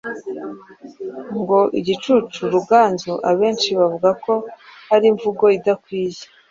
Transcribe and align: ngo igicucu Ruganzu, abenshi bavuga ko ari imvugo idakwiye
ngo 1.39 1.59
igicucu 1.79 2.41
Ruganzu, 2.53 3.13
abenshi 3.31 3.69
bavuga 3.79 4.09
ko 4.23 4.33
ari 4.93 5.05
imvugo 5.11 5.43
idakwiye 5.57 6.23